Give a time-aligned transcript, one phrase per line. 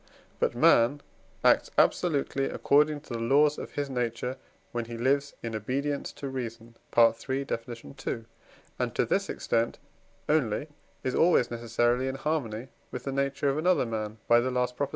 [0.39, 1.01] But man
[1.43, 4.37] acts absolutely according to the laws of his nature,
[4.71, 7.45] when he lives in obedience to reason (III.
[7.45, 7.69] Def.
[7.85, 8.25] ii.),
[8.79, 9.77] and to this extent
[10.27, 10.69] only
[11.03, 14.89] is always necessarily in harmony with the nature of another man (by the last Prop.)